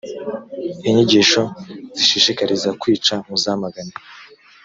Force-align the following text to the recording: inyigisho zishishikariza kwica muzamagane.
inyigisho 0.87 1.41
zishishikariza 1.97 2.69
kwica 2.81 3.13
muzamagane. 3.27 3.93